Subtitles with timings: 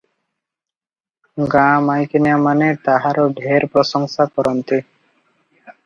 [1.51, 4.85] ଗାଁ ମାଇକିନିଆମାନେ ତାହାର ଢେର ପ୍ରଶଂସା କରନ୍ତି।